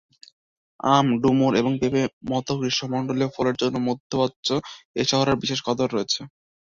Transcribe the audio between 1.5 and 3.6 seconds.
এবং পেঁপে মত গ্রীষ্মমন্ডলীয় ফলের